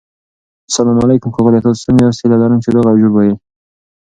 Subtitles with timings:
[0.75, 3.33] سلام علیکم ښاغلیه تاسو سنګه یاست هيله لرم چی روغ او جوړ به يي